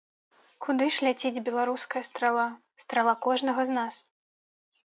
Куды 0.65 0.87
ж 0.95 1.05
ляціць 1.07 1.43
беларуская 1.49 2.03
страла, 2.09 2.47
страла 2.85 3.13
кожнага 3.27 3.61
з 3.69 3.81
нас? 3.81 3.95